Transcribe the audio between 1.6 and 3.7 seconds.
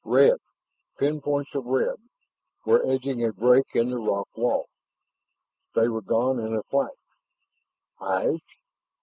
red were edging a break